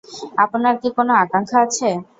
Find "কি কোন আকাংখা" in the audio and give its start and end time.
0.81-1.57